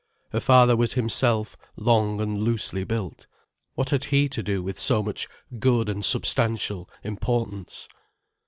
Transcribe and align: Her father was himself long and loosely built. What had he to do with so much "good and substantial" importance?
Her 0.31 0.39
father 0.39 0.75
was 0.75 0.93
himself 0.93 1.55
long 1.77 2.19
and 2.19 2.41
loosely 2.41 2.83
built. 2.83 3.27
What 3.75 3.91
had 3.91 4.05
he 4.05 4.27
to 4.29 4.41
do 4.41 4.63
with 4.63 4.79
so 4.79 5.03
much 5.03 5.27
"good 5.59 5.89
and 5.89 6.03
substantial" 6.03 6.89
importance? 7.03 7.87